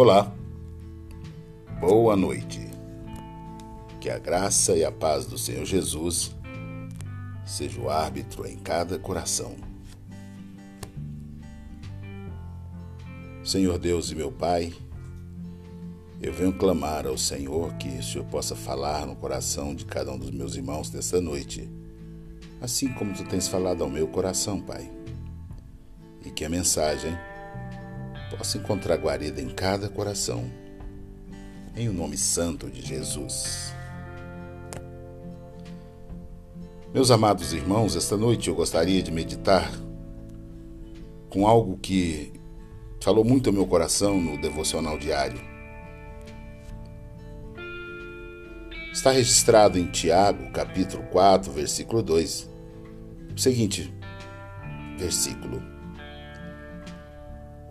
Olá, 0.00 0.32
boa 1.80 2.14
noite. 2.16 2.60
Que 4.00 4.08
a 4.08 4.16
graça 4.16 4.76
e 4.76 4.84
a 4.84 4.92
paz 4.92 5.26
do 5.26 5.36
Senhor 5.36 5.64
Jesus 5.64 6.32
seja 7.44 7.80
o 7.80 7.90
árbitro 7.90 8.46
em 8.46 8.56
cada 8.58 8.96
coração. 8.96 9.56
Senhor 13.42 13.76
Deus 13.76 14.12
e 14.12 14.14
meu 14.14 14.30
Pai, 14.30 14.72
eu 16.22 16.32
venho 16.32 16.52
clamar 16.52 17.04
ao 17.04 17.18
Senhor 17.18 17.74
que 17.74 17.88
o 17.88 18.02
Senhor 18.04 18.24
possa 18.26 18.54
falar 18.54 19.04
no 19.04 19.16
coração 19.16 19.74
de 19.74 19.84
cada 19.84 20.12
um 20.12 20.18
dos 20.18 20.30
meus 20.30 20.54
irmãos 20.54 20.92
nesta 20.92 21.20
noite, 21.20 21.68
assim 22.60 22.92
como 22.92 23.12
tu 23.14 23.24
tens 23.24 23.48
falado 23.48 23.82
ao 23.82 23.90
meu 23.90 24.06
coração, 24.06 24.60
Pai. 24.60 24.88
E 26.24 26.30
que 26.30 26.44
a 26.44 26.48
mensagem 26.48 27.18
possa 28.30 28.58
encontrar 28.58 28.96
guarida 28.96 29.40
em 29.40 29.48
cada 29.48 29.88
coração. 29.88 30.44
Em 31.76 31.88
o 31.88 31.92
nome 31.92 32.16
santo 32.16 32.68
de 32.70 32.82
Jesus. 32.82 33.72
Meus 36.92 37.10
amados 37.10 37.52
irmãos, 37.52 37.94
esta 37.94 38.16
noite 38.16 38.48
eu 38.48 38.54
gostaria 38.54 39.02
de 39.02 39.12
meditar 39.12 39.70
com 41.28 41.46
algo 41.46 41.78
que 41.78 42.32
falou 43.00 43.24
muito 43.24 43.48
ao 43.48 43.52
meu 43.52 43.66
coração 43.66 44.20
no 44.20 44.40
devocional 44.40 44.98
diário. 44.98 45.40
Está 48.92 49.12
registrado 49.12 49.78
em 49.78 49.86
Tiago, 49.86 50.50
capítulo 50.50 51.04
4, 51.04 51.52
versículo 51.52 52.02
2, 52.02 52.50
o 53.36 53.38
seguinte 53.38 53.94
versículo: 54.98 55.62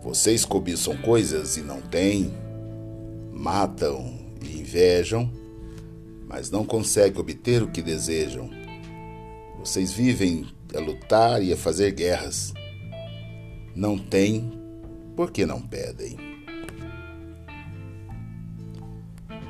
vocês 0.02 0.44
cobiçam 0.44 0.96
coisas 0.98 1.56
e 1.56 1.62
não 1.62 1.80
têm, 1.80 2.32
matam 3.32 4.16
e 4.40 4.60
invejam, 4.60 5.30
mas 6.26 6.50
não 6.50 6.64
conseguem 6.64 7.20
obter 7.20 7.62
o 7.62 7.70
que 7.70 7.82
desejam. 7.82 8.48
Vocês 9.58 9.92
vivem 9.92 10.46
a 10.74 10.78
lutar 10.78 11.42
e 11.42 11.52
a 11.52 11.56
fazer 11.56 11.92
guerras. 11.92 12.52
Não 13.74 13.98
têm, 13.98 14.52
porque 15.16 15.44
não 15.44 15.60
pedem. 15.60 16.16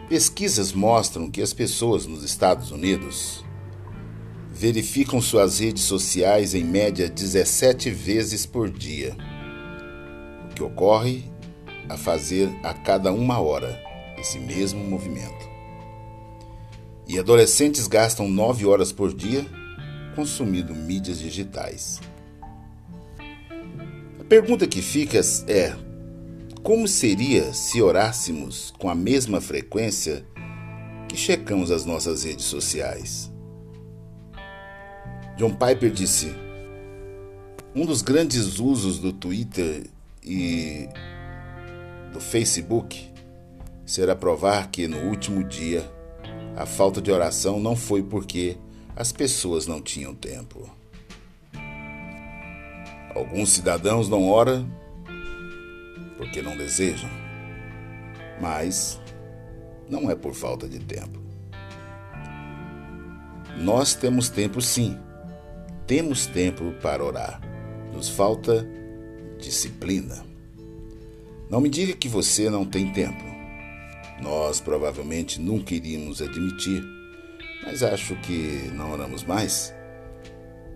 Pesquisas 0.08 0.72
mostram 0.72 1.30
que 1.30 1.42
as 1.42 1.52
pessoas 1.52 2.06
nos 2.06 2.24
Estados 2.24 2.70
Unidos 2.70 3.44
verificam 4.50 5.20
suas 5.20 5.58
redes 5.58 5.82
sociais 5.82 6.54
em 6.54 6.64
média 6.64 7.06
17 7.08 7.90
vezes 7.90 8.46
por 8.46 8.70
dia 8.70 9.14
que 10.58 10.64
ocorre 10.64 11.22
a 11.88 11.96
fazer 11.96 12.50
a 12.64 12.74
cada 12.74 13.12
uma 13.12 13.38
hora 13.38 13.80
esse 14.18 14.40
mesmo 14.40 14.82
movimento. 14.82 15.48
E 17.06 17.16
adolescentes 17.16 17.86
gastam 17.86 18.28
nove 18.28 18.66
horas 18.66 18.90
por 18.90 19.14
dia 19.14 19.46
consumindo 20.16 20.74
mídias 20.74 21.20
digitais. 21.20 22.00
A 24.18 24.24
pergunta 24.24 24.66
que 24.66 24.82
fica 24.82 25.20
é: 25.46 25.76
como 26.60 26.88
seria 26.88 27.52
se 27.52 27.80
orássemos 27.80 28.74
com 28.78 28.90
a 28.90 28.96
mesma 28.96 29.40
frequência 29.40 30.26
que 31.08 31.16
checamos 31.16 31.70
as 31.70 31.84
nossas 31.84 32.24
redes 32.24 32.46
sociais? 32.46 33.30
John 35.36 35.50
Piper 35.50 35.90
disse: 35.92 36.34
um 37.76 37.86
dos 37.86 38.02
grandes 38.02 38.58
usos 38.58 38.98
do 38.98 39.12
Twitter 39.12 39.88
e 40.22 40.88
do 42.12 42.20
Facebook 42.20 43.10
será 43.84 44.14
provar 44.14 44.70
que 44.70 44.86
no 44.86 44.98
último 45.08 45.42
dia 45.44 45.88
a 46.56 46.66
falta 46.66 47.00
de 47.00 47.10
oração 47.10 47.60
não 47.60 47.76
foi 47.76 48.02
porque 48.02 48.56
as 48.96 49.12
pessoas 49.12 49.66
não 49.66 49.80
tinham 49.80 50.14
tempo. 50.14 50.68
Alguns 53.14 53.50
cidadãos 53.50 54.08
não 54.08 54.28
oram 54.28 54.68
porque 56.16 56.42
não 56.42 56.56
desejam, 56.56 57.08
mas 58.40 59.00
não 59.88 60.10
é 60.10 60.16
por 60.16 60.34
falta 60.34 60.68
de 60.68 60.80
tempo. 60.80 61.20
Nós 63.56 63.94
temos 63.94 64.28
tempo 64.28 64.60
sim, 64.60 64.98
temos 65.86 66.26
tempo 66.26 66.72
para 66.82 67.02
orar. 67.04 67.40
Nos 67.92 68.08
falta 68.08 68.68
disciplina. 69.38 70.24
Não 71.48 71.60
me 71.60 71.70
diga 71.70 71.94
que 71.94 72.08
você 72.08 72.50
não 72.50 72.64
tem 72.64 72.92
tempo. 72.92 73.24
Nós 74.20 74.60
provavelmente 74.60 75.40
nunca 75.40 75.74
iríamos 75.74 76.20
admitir, 76.20 76.82
mas 77.62 77.82
acho 77.82 78.16
que 78.16 78.70
não 78.74 78.92
oramos 78.92 79.24
mais. 79.24 79.72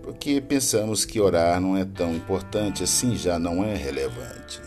Porque 0.01 0.41
pensamos 0.41 1.05
que 1.05 1.19
orar 1.19 1.61
não 1.61 1.77
é 1.77 1.85
tão 1.85 2.15
importante 2.15 2.83
assim, 2.83 3.15
já 3.15 3.37
não 3.37 3.63
é 3.63 3.75
relevante. 3.75 4.61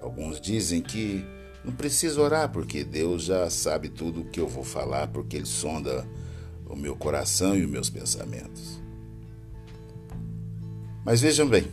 Alguns 0.00 0.40
dizem 0.40 0.80
que 0.80 1.24
não 1.64 1.72
preciso 1.72 2.20
orar 2.20 2.50
porque 2.50 2.84
Deus 2.84 3.24
já 3.24 3.48
sabe 3.48 3.88
tudo 3.88 4.20
o 4.20 4.24
que 4.24 4.40
eu 4.40 4.48
vou 4.48 4.64
falar, 4.64 5.08
porque 5.08 5.36
Ele 5.36 5.46
sonda 5.46 6.06
o 6.66 6.76
meu 6.76 6.96
coração 6.96 7.56
e 7.56 7.64
os 7.64 7.70
meus 7.70 7.88
pensamentos. 7.88 8.82
Mas 11.04 11.20
vejam 11.20 11.46
bem, 11.46 11.68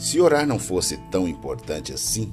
se 0.00 0.18
orar 0.18 0.46
não 0.46 0.58
fosse 0.58 0.96
tão 1.10 1.28
importante 1.28 1.92
assim, 1.92 2.32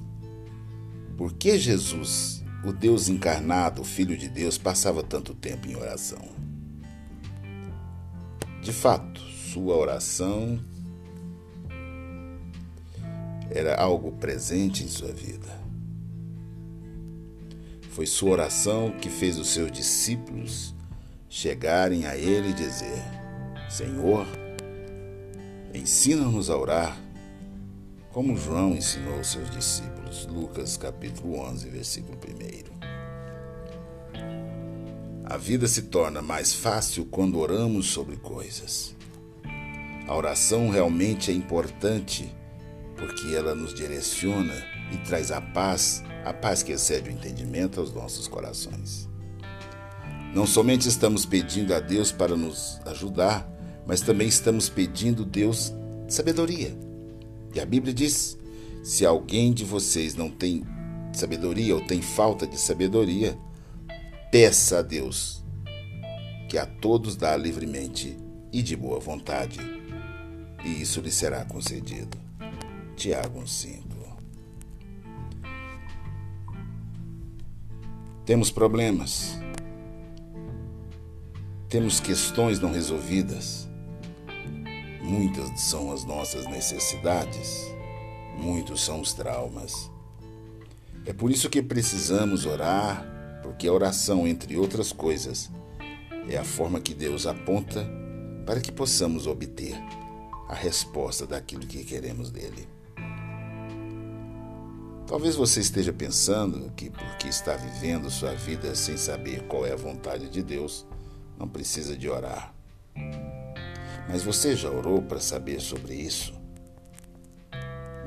por 1.17 1.33
que 1.33 1.59
Jesus, 1.59 2.41
o 2.63 2.71
Deus 2.71 3.09
encarnado, 3.09 3.81
o 3.81 3.83
Filho 3.83 4.17
de 4.17 4.29
Deus, 4.29 4.57
passava 4.57 5.03
tanto 5.03 5.33
tempo 5.35 5.67
em 5.67 5.75
oração? 5.75 6.29
De 8.61 8.71
fato, 8.71 9.19
sua 9.19 9.75
oração 9.75 10.57
era 13.49 13.75
algo 13.75 14.13
presente 14.13 14.85
em 14.85 14.87
sua 14.87 15.11
vida. 15.11 15.59
Foi 17.91 18.05
sua 18.05 18.31
oração 18.31 18.91
que 18.91 19.09
fez 19.09 19.37
os 19.37 19.49
seus 19.49 19.69
discípulos 19.73 20.73
chegarem 21.27 22.05
a 22.05 22.15
ele 22.15 22.51
e 22.51 22.53
dizer: 22.53 23.03
Senhor, 23.69 24.25
ensina-nos 25.73 26.49
a 26.49 26.55
orar 26.55 27.06
como 28.17 28.35
João 28.35 28.73
ensinou 28.73 29.13
aos 29.17 29.27
seus 29.27 29.47
discípulos. 29.51 30.25
Lucas 30.25 30.75
capítulo 30.75 31.37
11, 31.37 31.69
versículo 31.69 32.17
1. 32.17 32.19
A 35.23 35.37
vida 35.37 35.67
se 35.67 35.83
torna 35.83 36.19
mais 36.19 36.51
fácil 36.51 37.05
quando 37.05 37.37
oramos 37.37 37.91
sobre 37.91 38.17
coisas. 38.17 38.95
A 40.07 40.15
oração 40.15 40.71
realmente 40.71 41.29
é 41.29 41.33
importante 41.35 42.35
porque 42.95 43.35
ela 43.35 43.53
nos 43.53 43.71
direciona 43.71 44.55
e 44.91 44.97
traz 45.05 45.31
a 45.31 45.39
paz, 45.39 46.03
a 46.25 46.33
paz 46.33 46.63
que 46.63 46.71
excede 46.71 47.11
o 47.11 47.13
entendimento 47.13 47.79
aos 47.79 47.93
nossos 47.93 48.27
corações. 48.27 49.07
Não 50.33 50.47
somente 50.47 50.89
estamos 50.89 51.23
pedindo 51.23 51.71
a 51.71 51.79
Deus 51.79 52.11
para 52.11 52.35
nos 52.35 52.81
ajudar, 52.87 53.47
mas 53.85 54.01
também 54.01 54.27
estamos 54.27 54.69
pedindo 54.69 55.23
Deus 55.23 55.71
sabedoria. 56.07 56.86
E 57.57 57.59
a 57.59 57.65
Bíblia 57.65 57.91
diz: 57.91 58.37
se 58.83 59.03
alguém 59.03 59.51
de 59.51 59.65
vocês 59.65 60.13
não 60.13 60.29
tem 60.29 60.63
sabedoria 61.11 61.73
ou 61.73 61.81
tem 61.81 62.03
falta 62.03 62.45
de 62.45 62.55
sabedoria, 62.55 63.35
peça 64.31 64.77
a 64.77 64.81
Deus, 64.83 65.43
que 66.47 66.55
a 66.55 66.67
todos 66.67 67.15
dá 67.15 67.35
livremente 67.35 68.15
e 68.53 68.61
de 68.61 68.75
boa 68.75 68.99
vontade, 68.99 69.57
e 70.63 70.79
isso 70.83 71.01
lhe 71.01 71.09
será 71.09 71.43
concedido. 71.45 72.15
Tiago 72.95 73.41
1,5 73.41 73.81
Temos 78.23 78.51
problemas, 78.51 79.35
temos 81.67 81.99
questões 81.99 82.59
não 82.59 82.71
resolvidas 82.71 83.66
Muitas 85.07 85.61
são 85.61 85.93
as 85.93 86.03
nossas 86.03 86.45
necessidades, 86.47 87.73
muitos 88.37 88.83
são 88.83 88.99
os 88.99 89.13
traumas. 89.13 89.89
É 91.05 91.13
por 91.13 91.31
isso 91.31 91.49
que 91.49 91.63
precisamos 91.63 92.45
orar, 92.45 93.39
porque 93.41 93.69
a 93.69 93.71
oração, 93.71 94.27
entre 94.27 94.57
outras 94.57 94.91
coisas, 94.91 95.49
é 96.27 96.35
a 96.35 96.43
forma 96.43 96.81
que 96.81 96.93
Deus 96.93 97.25
aponta 97.25 97.89
para 98.45 98.59
que 98.59 98.69
possamos 98.69 99.27
obter 99.27 99.77
a 100.49 100.53
resposta 100.53 101.25
daquilo 101.25 101.65
que 101.65 101.85
queremos 101.85 102.29
dele. 102.29 102.67
Talvez 105.07 105.35
você 105.35 105.61
esteja 105.61 105.93
pensando 105.93 106.69
que 106.75 106.89
porque 106.89 107.29
está 107.29 107.55
vivendo 107.55 108.11
sua 108.11 108.33
vida 108.33 108.75
sem 108.75 108.97
saber 108.97 109.47
qual 109.47 109.65
é 109.65 109.71
a 109.71 109.77
vontade 109.77 110.29
de 110.29 110.43
Deus, 110.43 110.85
não 111.39 111.47
precisa 111.47 111.95
de 111.95 112.09
orar. 112.09 112.56
Mas 114.09 114.23
você 114.23 114.55
já 114.55 114.69
orou 114.69 115.01
para 115.01 115.19
saber 115.19 115.59
sobre 115.59 115.93
isso? 115.93 116.33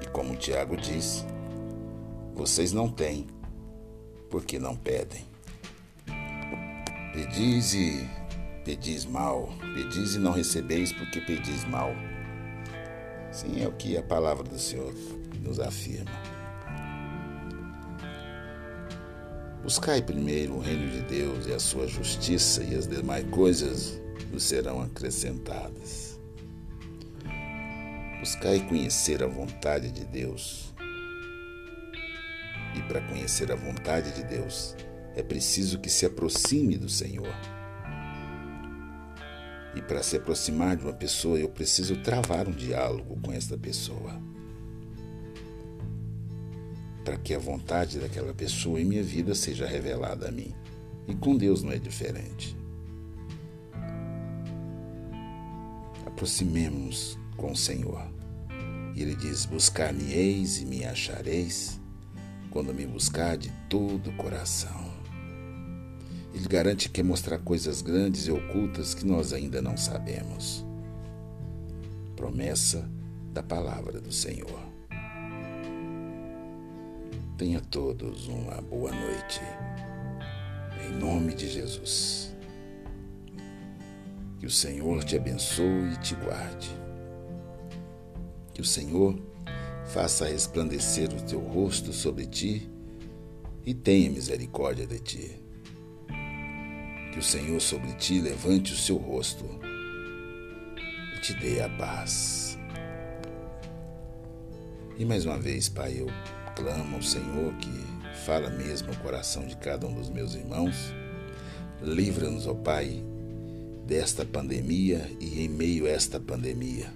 E 0.03 0.07
como 0.09 0.37
Tiago 0.37 0.77
diz, 0.77 1.25
Vocês 2.35 2.73
não 2.73 2.89
têm, 2.89 3.27
porque 4.31 4.59
não 4.59 4.75
pedem. 4.75 5.25
Pedis 7.13 7.75
e 7.75 8.09
pedis 8.65 9.05
mal, 9.05 9.51
pedis 9.75 10.15
e 10.15 10.19
não 10.19 10.33
recebeis, 10.33 10.91
porque 10.93 11.21
pedis 11.21 11.65
mal. 11.65 11.91
Sim, 13.31 13.63
é 13.63 13.69
o 13.69 13.73
que 13.73 13.97
a 13.97 14.03
palavra 14.03 14.45
do 14.45 14.59
Senhor 14.59 14.95
nos 15.43 15.61
afirma. 15.61 16.11
Buscai 19.63 20.01
primeiro 20.01 20.55
o 20.55 20.61
reino 20.61 20.91
de 20.91 21.03
Deus 21.03 21.47
e 21.47 21.53
a 21.53 21.59
sua 21.61 21.87
justiça, 21.87 22.63
e 22.63 22.75
as 22.75 22.87
demais 22.87 23.29
coisas 23.31 24.01
vos 24.25 24.43
serão 24.43 24.81
acrescentadas. 24.81 26.19
Buscai 28.21 28.61
conhecer 28.69 29.23
a 29.23 29.27
vontade 29.27 29.91
de 29.91 30.05
Deus. 30.05 30.75
E 32.77 32.83
para 32.83 33.01
conhecer 33.01 33.51
a 33.51 33.57
vontade 33.57 34.13
de 34.13 34.23
Deus, 34.25 34.77
é 35.17 35.23
preciso 35.23 35.81
que 35.81 35.89
se 35.89 36.05
aproxime 36.05 36.77
do 36.77 36.89
Senhor. 36.89 37.35
E 39.75 39.81
para 39.81 40.03
se 40.03 40.17
aproximar 40.17 40.77
de 40.77 40.85
uma 40.85 40.93
pessoa, 40.93 41.39
eu 41.39 41.49
preciso 41.49 41.97
travar 42.03 42.47
um 42.47 42.53
diálogo 42.53 43.19
com 43.23 43.33
esta 43.33 43.57
pessoa. 43.57 44.21
Para 47.05 47.17
que 47.17 47.33
a 47.35 47.39
vontade 47.39 47.99
daquela 47.99 48.35
pessoa 48.35 48.81
em 48.81 48.85
minha 48.85 49.03
vida 49.03 49.35
seja 49.35 49.67
revelada 49.67 50.29
a 50.29 50.31
mim. 50.31 50.55
E 51.09 51.15
com 51.15 51.37
Deus 51.37 51.63
não 51.63 51.73
é 51.73 51.79
diferente. 51.79 52.60
Aproximemos 56.21 57.19
com 57.35 57.53
o 57.53 57.57
Senhor. 57.57 58.07
E 58.95 59.01
ele 59.01 59.15
diz: 59.15 59.47
Buscar-me-eis 59.47 60.61
e 60.61 60.67
me 60.67 60.85
achareis, 60.85 61.81
quando 62.51 62.75
me 62.75 62.85
buscar 62.85 63.39
de 63.39 63.51
todo 63.71 64.11
o 64.11 64.17
coração. 64.19 64.93
Ele 66.35 66.47
garante 66.47 66.91
que 66.91 67.03
mostrar 67.03 67.39
coisas 67.39 67.81
grandes 67.81 68.27
e 68.27 68.31
ocultas 68.31 68.93
que 68.93 69.07
nós 69.07 69.33
ainda 69.33 69.63
não 69.63 69.79
sabemos. 69.79 70.63
Promessa 72.15 72.87
da 73.33 73.43
palavra 73.43 73.99
do 73.99 74.13
Senhor. 74.13 74.61
Tenha 77.39 77.63
todos 77.63 78.29
uma 78.29 78.61
boa 78.61 78.93
noite. 78.93 79.41
Em 80.87 80.99
nome 80.99 81.33
de 81.33 81.49
Jesus. 81.49 82.30
Que 84.41 84.47
o 84.47 84.51
Senhor 84.51 85.05
te 85.05 85.17
abençoe 85.17 85.93
e 85.93 85.97
te 85.99 86.15
guarde. 86.15 86.71
Que 88.55 88.63
o 88.63 88.65
Senhor 88.65 89.21
faça 89.93 90.25
resplandecer 90.25 91.13
o 91.13 91.21
teu 91.21 91.41
rosto 91.41 91.93
sobre 91.93 92.25
ti 92.25 92.67
e 93.67 93.75
tenha 93.75 94.09
misericórdia 94.09 94.87
de 94.87 94.99
ti. 94.99 95.43
Que 97.13 97.19
o 97.19 97.23
Senhor 97.23 97.61
sobre 97.61 97.93
ti 97.93 98.19
levante 98.19 98.73
o 98.73 98.77
seu 98.77 98.97
rosto 98.97 99.45
e 101.15 101.21
te 101.21 101.35
dê 101.35 101.61
a 101.61 101.69
paz. 101.69 102.59
E 104.97 105.05
mais 105.05 105.27
uma 105.27 105.39
vez, 105.39 105.69
Pai, 105.69 106.01
eu 106.01 106.07
clamo 106.57 106.97
ao 106.97 107.03
Senhor 107.03 107.53
que 107.57 108.17
fala 108.25 108.49
mesmo 108.49 108.89
no 108.89 108.97
coração 109.01 109.47
de 109.47 109.55
cada 109.59 109.87
um 109.87 109.93
dos 109.93 110.09
meus 110.09 110.35
irmãos. 110.35 110.95
Livra-nos, 111.83 112.47
ó 112.47 112.55
Pai, 112.55 113.03
desta 113.91 114.25
pandemia 114.25 115.11
e 115.19 115.43
em 115.43 115.49
meio 115.49 115.85
a 115.85 115.89
esta 115.89 116.21
pandemia. 116.21 116.93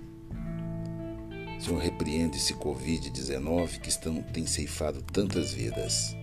Senhor, 1.58 1.81
repreende 1.81 2.37
esse 2.37 2.55
Covid-19 2.55 3.81
que 3.81 3.88
estão, 3.88 4.23
tem 4.23 4.46
ceifado 4.46 5.02
tantas 5.02 5.52
vidas. 5.52 6.17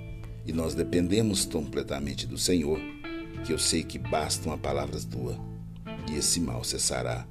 E 0.46 0.54
nós 0.54 0.74
dependemos 0.74 1.44
completamente 1.44 2.26
do 2.26 2.38
Senhor 2.38 2.80
que 3.46 3.52
eu 3.52 3.60
sei 3.60 3.84
que 3.84 4.00
basta 4.00 4.48
uma 4.48 4.58
palavra 4.58 4.98
tua 5.02 5.38
e 6.10 6.16
esse 6.16 6.40
mal 6.40 6.64
cessará 6.64 7.28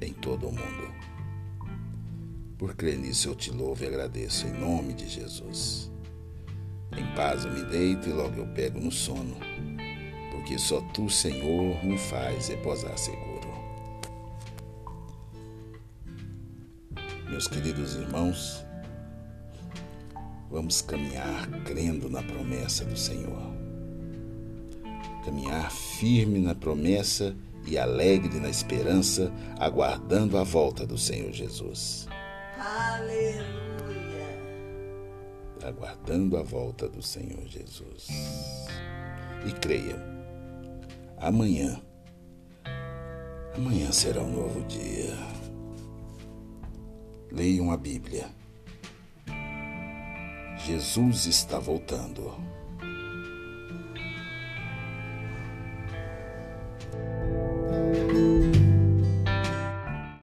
em 0.00 0.12
todo 0.12 0.46
o 0.46 0.52
mundo. 0.52 0.94
Por 2.56 2.76
crer 2.76 2.98
nisso 2.98 3.30
eu 3.30 3.34
te 3.34 3.50
louvo 3.50 3.82
e 3.82 3.88
agradeço 3.88 4.46
em 4.46 4.52
nome 4.52 4.92
de 4.92 5.08
Jesus. 5.08 5.90
Em 6.96 7.16
paz 7.16 7.44
eu 7.44 7.52
me 7.52 7.64
deito 7.64 8.08
e 8.08 8.12
logo 8.12 8.36
eu 8.36 8.46
pego 8.46 8.78
no 8.78 8.92
sono, 8.92 9.36
porque 10.48 10.58
só 10.58 10.80
tu, 10.94 11.10
Senhor, 11.10 11.84
me 11.84 11.98
faz 11.98 12.48
reposar 12.48 12.96
seguro. 12.96 13.52
Meus 17.28 17.46
queridos 17.46 17.94
irmãos, 17.94 18.64
vamos 20.50 20.80
caminhar 20.80 21.46
crendo 21.64 22.08
na 22.08 22.22
promessa 22.22 22.82
do 22.86 22.96
Senhor 22.96 23.58
caminhar 25.22 25.70
firme 25.70 26.38
na 26.38 26.54
promessa 26.54 27.36
e 27.66 27.76
alegre 27.76 28.40
na 28.40 28.48
esperança, 28.48 29.30
aguardando 29.58 30.38
a 30.38 30.42
volta 30.42 30.86
do 30.86 30.96
Senhor 30.96 31.30
Jesus. 31.32 32.08
Aleluia! 32.56 33.44
Aguardando 35.62 36.38
a 36.38 36.42
volta 36.42 36.88
do 36.88 37.02
Senhor 37.02 37.46
Jesus. 37.46 38.08
E 39.46 39.52
creia, 39.52 40.17
amanhã, 41.20 41.80
amanhã 43.54 43.92
será 43.92 44.22
um 44.22 44.30
novo 44.32 44.62
dia. 44.66 45.16
Leiam 47.30 47.70
a 47.70 47.76
Bíblia. 47.76 48.26
Jesus 50.66 51.26
está 51.26 51.58
voltando. 51.58 52.32